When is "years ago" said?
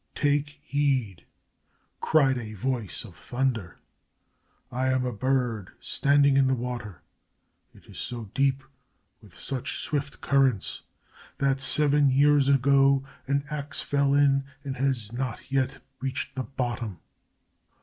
12.09-13.03